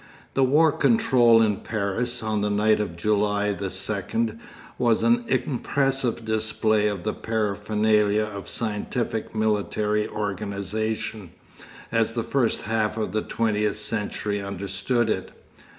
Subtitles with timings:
[0.33, 4.39] The War Control in Paris, on the night of July the second,
[4.79, 11.33] was an impressive display of the paraphernalia of scientific military organisation,
[11.91, 15.33] as the first half of the twentieth century understood it.